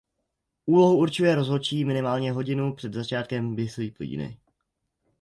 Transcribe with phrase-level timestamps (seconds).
[0.65, 4.37] Úlohu určuje rozhodčí minimálně hodinu před začátkem disciplíny.